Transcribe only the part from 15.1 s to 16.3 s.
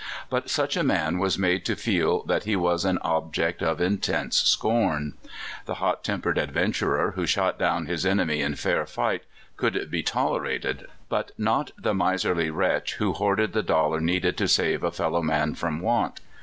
man from want.